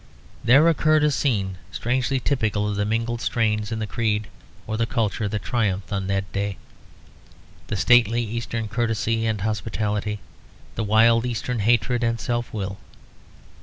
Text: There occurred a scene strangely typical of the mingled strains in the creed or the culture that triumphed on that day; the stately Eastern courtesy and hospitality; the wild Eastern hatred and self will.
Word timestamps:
There 0.43 0.67
occurred 0.67 1.03
a 1.03 1.11
scene 1.11 1.59
strangely 1.71 2.19
typical 2.19 2.67
of 2.67 2.75
the 2.75 2.85
mingled 2.85 3.21
strains 3.21 3.71
in 3.71 3.77
the 3.77 3.85
creed 3.85 4.29
or 4.65 4.75
the 4.75 4.87
culture 4.87 5.27
that 5.29 5.43
triumphed 5.43 5.93
on 5.93 6.07
that 6.07 6.33
day; 6.33 6.57
the 7.67 7.75
stately 7.75 8.23
Eastern 8.23 8.67
courtesy 8.67 9.27
and 9.27 9.41
hospitality; 9.41 10.19
the 10.73 10.83
wild 10.83 11.23
Eastern 11.27 11.59
hatred 11.59 12.03
and 12.03 12.19
self 12.19 12.51
will. 12.51 12.79